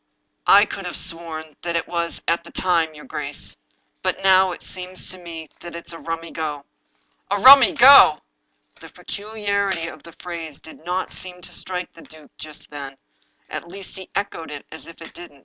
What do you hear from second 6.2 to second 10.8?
go."" A rummy go!" The peculiarity of the phrase